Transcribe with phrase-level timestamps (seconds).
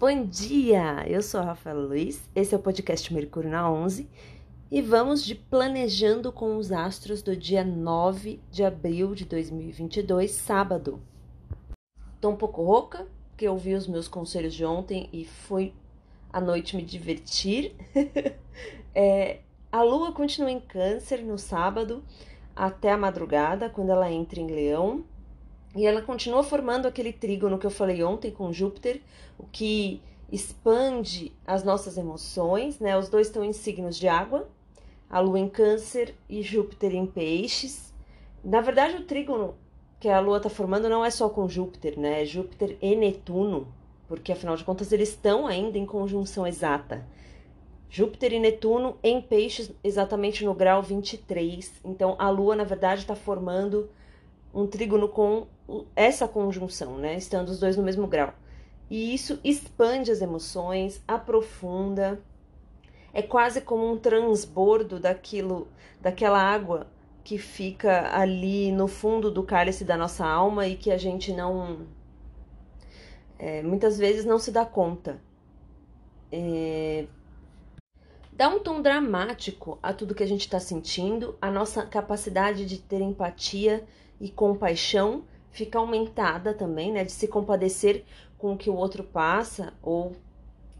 [0.00, 1.04] Bom dia!
[1.06, 4.08] Eu sou a Rafaela Luiz, esse é o podcast Mercúrio na 11
[4.70, 11.02] e vamos de Planejando com os Astros do dia 9 de abril de 2022, sábado.
[12.18, 15.74] Tô um pouco rouca, porque eu ouvi os meus conselhos de ontem e fui
[16.32, 17.76] à noite me divertir.
[18.94, 19.40] é,
[19.70, 22.02] a lua continua em Câncer no sábado
[22.56, 25.04] até a madrugada, quando ela entra em Leão.
[25.74, 29.00] E ela continua formando aquele trígono que eu falei ontem com Júpiter,
[29.38, 32.96] o que expande as nossas emoções, né?
[32.98, 34.48] Os dois estão em signos de água,
[35.08, 37.92] a Lua em Câncer e Júpiter em Peixes.
[38.42, 39.54] Na verdade, o trígono
[39.98, 42.22] que a Lua está formando não é só com Júpiter, né?
[42.22, 43.68] É Júpiter e Netuno,
[44.08, 47.06] porque afinal de contas eles estão ainda em conjunção exata.
[47.88, 51.80] Júpiter e Netuno em Peixes, exatamente no grau 23.
[51.84, 53.90] Então, a Lua, na verdade, está formando
[54.52, 55.46] um trígono com
[55.94, 57.16] essa conjunção, né?
[57.16, 58.34] Estando os dois no mesmo grau.
[58.88, 62.20] E isso expande as emoções, aprofunda.
[63.12, 65.68] É quase como um transbordo daquilo,
[66.00, 66.86] daquela água
[67.22, 71.86] que fica ali no fundo do cálice da nossa alma e que a gente não.
[73.38, 75.20] É, muitas vezes não se dá conta.
[76.32, 77.06] É,
[78.32, 82.78] dá um tom dramático a tudo que a gente está sentindo, a nossa capacidade de
[82.78, 83.86] ter empatia
[84.20, 87.04] e compaixão fica aumentada também, né?
[87.04, 88.04] De se compadecer
[88.38, 90.12] com o que o outro passa ou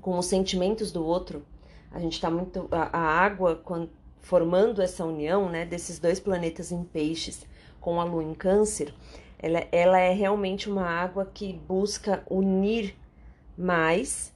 [0.00, 1.44] com os sentimentos do outro.
[1.90, 2.68] A gente está muito.
[2.70, 5.64] A, a água, quando, formando essa união, né?
[5.64, 7.46] Desses dois planetas em peixes
[7.80, 8.92] com a lua em câncer,
[9.38, 12.96] ela, ela é realmente uma água que busca unir
[13.56, 14.32] mais,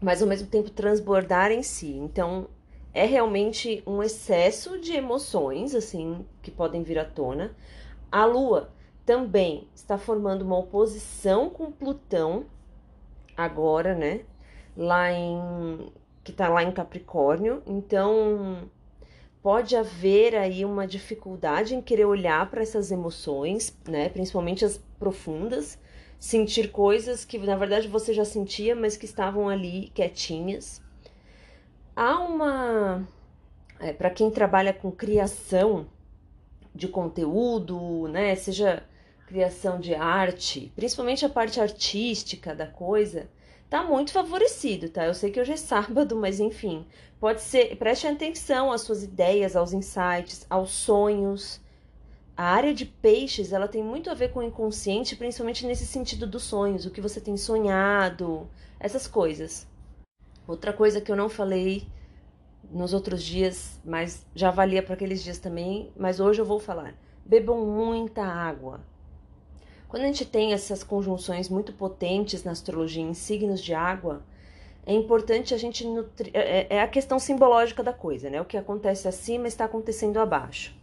[0.00, 1.92] mas ao mesmo tempo transbordar em si.
[1.92, 2.48] Então,
[2.92, 7.54] é realmente um excesso de emoções, assim, que podem vir à tona,
[8.10, 8.70] a Lua
[9.04, 12.46] também está formando uma oposição com Plutão
[13.36, 14.22] agora, né?
[14.76, 15.92] Lá em
[16.24, 17.62] que está lá em Capricórnio.
[17.66, 18.68] Então,
[19.42, 24.08] pode haver aí uma dificuldade em querer olhar para essas emoções, né?
[24.08, 25.78] Principalmente as profundas,
[26.18, 30.82] sentir coisas que na verdade você já sentia, mas que estavam ali quietinhas.
[31.94, 33.06] Há uma
[33.78, 35.86] é, para quem trabalha com criação,
[36.76, 38.34] de conteúdo, né?
[38.36, 38.84] Seja
[39.26, 43.28] criação de arte, principalmente a parte artística da coisa,
[43.68, 45.04] tá muito favorecido, tá?
[45.04, 46.86] Eu sei que hoje é sábado, mas enfim,
[47.18, 51.60] pode ser, preste atenção às suas ideias, aos insights, aos sonhos.
[52.36, 56.26] A área de peixes, ela tem muito a ver com o inconsciente, principalmente nesse sentido
[56.26, 58.48] dos sonhos, o que você tem sonhado,
[58.78, 59.66] essas coisas.
[60.46, 61.88] Outra coisa que eu não falei
[62.70, 66.94] nos outros dias, mas já valia para aqueles dias também, mas hoje eu vou falar.
[67.24, 68.80] Bebam muita água.
[69.88, 74.22] Quando a gente tem essas conjunções muito potentes na astrologia em signos de água,
[74.84, 76.30] é importante a gente nutrir.
[76.34, 78.40] É, é, é a questão simbológica da coisa, né?
[78.40, 80.74] O que acontece acima está acontecendo abaixo.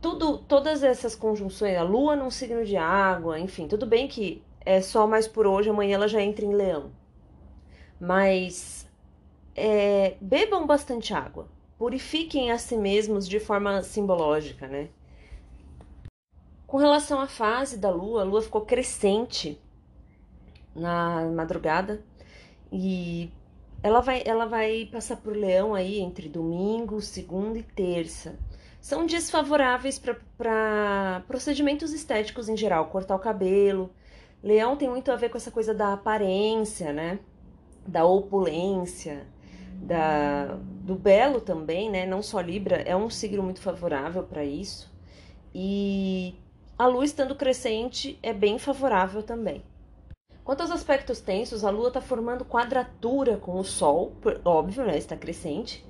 [0.00, 4.80] Tudo, todas essas conjunções, a lua num signo de água, enfim, tudo bem que é
[4.80, 6.90] só mais por hoje, amanhã ela já entra em leão.
[8.00, 8.86] Mas
[9.54, 11.48] é, bebam bastante água,
[11.78, 14.88] purifiquem a si mesmos de forma simbológica, né?
[16.66, 19.60] Com relação à fase da lua, a lua ficou crescente
[20.74, 22.02] na madrugada
[22.72, 23.30] e
[23.80, 28.36] ela vai, ela vai passar por leão aí entre domingo, segunda e terça.
[28.80, 30.02] São dias favoráveis
[30.36, 33.90] para procedimentos estéticos em geral, cortar o cabelo.
[34.42, 37.18] Leão tem muito a ver com essa coisa da aparência, né?
[37.86, 39.26] Da opulência
[39.86, 42.06] da, do belo também, né?
[42.06, 44.92] Não só Libra, é um signo muito favorável para isso.
[45.54, 46.34] E
[46.78, 49.62] a lua estando crescente é bem favorável também.
[50.42, 54.12] Quanto aos aspectos tensos, a lua está formando quadratura com o Sol,
[54.44, 54.96] óbvio, né?
[54.98, 55.84] Está crescente,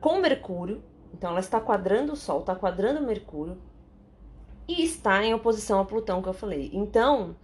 [0.00, 0.82] com Mercúrio.
[1.12, 3.58] Então, ela está quadrando o Sol, está quadrando Mercúrio
[4.68, 6.70] e está em oposição a Plutão, que eu falei.
[6.72, 7.34] Então,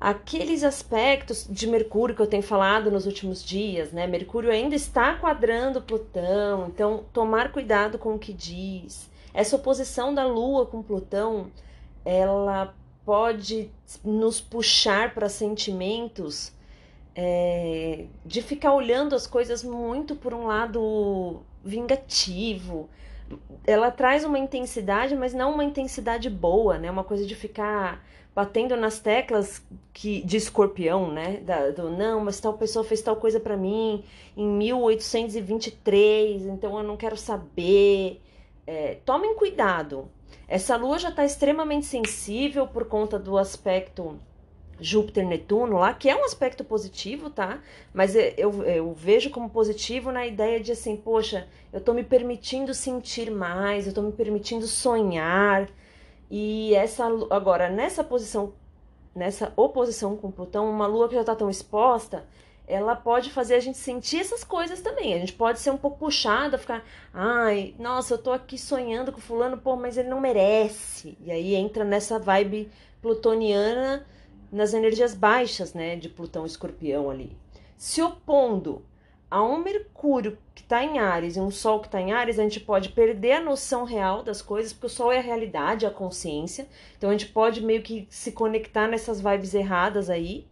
[0.00, 4.06] aqueles aspectos de Mercúrio que eu tenho falado nos últimos dias, né?
[4.06, 9.10] Mercúrio ainda está quadrando Plutão, então tomar cuidado com o que diz.
[9.34, 11.50] Essa oposição da Lua com Plutão,
[12.04, 12.74] ela
[13.04, 13.70] pode
[14.04, 16.52] nos puxar para sentimentos
[17.14, 22.88] é, de ficar olhando as coisas muito por um lado vingativo.
[23.66, 26.90] Ela traz uma intensidade, mas não uma intensidade boa, né?
[26.90, 28.04] Uma coisa de ficar
[28.34, 31.38] batendo nas teclas que de escorpião, né?
[31.38, 34.04] Da, do não, mas tal pessoa fez tal coisa para mim
[34.36, 38.22] em 1823, então eu não quero saber.
[38.66, 40.08] É, tomem cuidado.
[40.46, 44.18] Essa lua já está extremamente sensível por conta do aspecto
[44.80, 47.60] Júpiter Netuno lá, que é um aspecto positivo, tá?
[47.92, 52.72] Mas eu, eu vejo como positivo na ideia de assim, poxa, eu tô me permitindo
[52.72, 55.68] sentir mais, eu tô me permitindo sonhar.
[56.30, 58.52] E essa agora nessa posição,
[59.14, 62.24] nessa oposição com Plutão, uma lua que já tá tão exposta,
[62.66, 65.14] ela pode fazer a gente sentir essas coisas também.
[65.14, 69.20] A gente pode ser um pouco puxada, ficar, ai, nossa, eu tô aqui sonhando com
[69.20, 71.16] fulano, pô, mas ele não merece.
[71.24, 72.70] E aí entra nessa vibe
[73.00, 74.06] plutoniana
[74.50, 77.36] nas energias baixas, né, de Plutão Escorpião ali.
[77.76, 78.82] Se opondo
[79.30, 82.42] a um Mercúrio que está em Ares e um Sol que está em Ares, a
[82.42, 85.90] gente pode perder a noção real das coisas, porque o Sol é a realidade, a
[85.90, 86.66] consciência.
[86.96, 90.46] Então a gente pode meio que se conectar nessas vibes erradas aí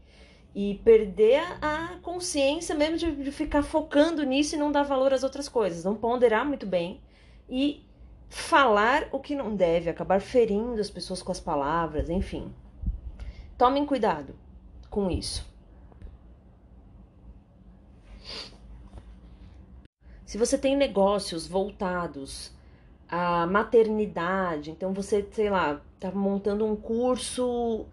[0.55, 5.23] e perder a consciência mesmo de, de ficar focando nisso e não dar valor às
[5.23, 7.01] outras coisas, não ponderar muito bem
[7.49, 7.83] e
[8.29, 12.53] falar o que não deve, acabar ferindo as pessoas com as palavras, enfim.
[13.59, 14.35] Tomem cuidado
[14.91, 15.47] com isso.
[20.27, 22.53] Se você tem negócios voltados
[23.09, 27.87] à maternidade, então você, sei lá, tá montando um curso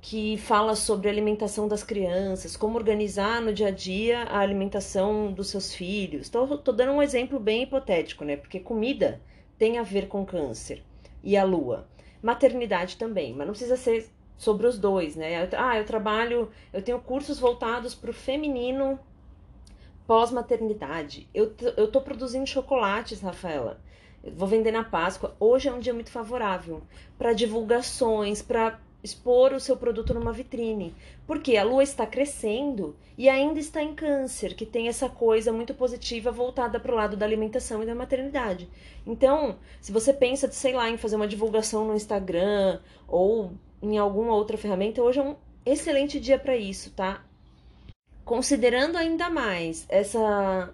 [0.00, 5.48] que fala sobre alimentação das crianças, como organizar no dia a dia a alimentação dos
[5.48, 6.28] seus filhos.
[6.28, 8.36] Tô, tô dando um exemplo bem hipotético, né?
[8.36, 9.20] Porque comida
[9.58, 10.82] tem a ver com câncer
[11.22, 11.86] e a lua.
[12.22, 15.48] Maternidade também, mas não precisa ser sobre os dois, né?
[15.56, 18.98] Ah, eu trabalho, eu tenho cursos voltados para o feminino
[20.06, 21.28] pós-maternidade.
[21.34, 23.80] Eu, eu tô produzindo chocolates, Rafaela.
[24.34, 25.34] Vou vender na Páscoa.
[25.38, 26.82] Hoje é um dia muito favorável
[27.18, 30.94] para divulgações, para expor o seu produto numa vitrine.
[31.26, 35.74] Porque a lua está crescendo e ainda está em câncer, que tem essa coisa muito
[35.74, 38.68] positiva voltada para o lado da alimentação e da maternidade.
[39.06, 43.52] Então, se você pensa, sei lá, em fazer uma divulgação no Instagram ou
[43.82, 47.24] em alguma outra ferramenta, hoje é um excelente dia para isso, tá?
[48.24, 50.72] Considerando ainda mais essa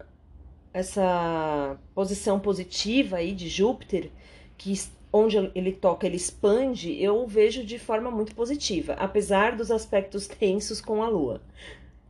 [0.72, 4.10] essa posição positiva aí de Júpiter,
[4.56, 4.72] que
[5.12, 10.81] onde ele toca, ele expande, eu vejo de forma muito positiva, apesar dos aspectos tensos
[10.81, 11.43] com a Lua.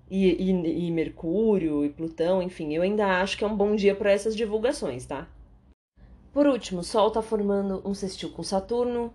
[0.09, 3.95] E, e, e Mercúrio e Plutão, enfim, eu ainda acho que é um bom dia
[3.95, 5.27] para essas divulgações, tá?
[6.33, 9.13] Por último, Sol está formando um sextil com Saturno,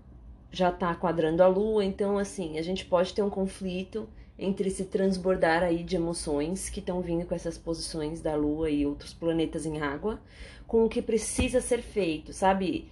[0.52, 4.08] já está quadrando a Lua, então assim, a gente pode ter um conflito
[4.40, 8.86] entre se transbordar aí de emoções que estão vindo com essas posições da Lua e
[8.86, 10.20] outros planetas em água,
[10.68, 12.90] com o que precisa ser feito, sabe?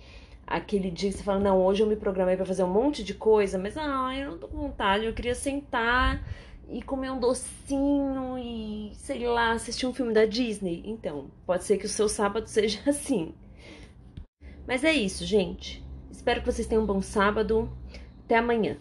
[0.48, 3.13] Aquele dia que você fala, não, hoje eu me programei para fazer um monte de
[3.13, 6.24] coisa, mas ah, eu não tô com vontade, eu queria sentar
[6.69, 10.84] e comer um docinho e, sei lá, assistir um filme da Disney.
[10.86, 13.34] Então, pode ser que o seu sábado seja assim.
[14.68, 15.85] Mas é isso, gente.
[16.16, 17.70] Espero que vocês tenham um bom sábado.
[18.24, 18.78] Até amanhã.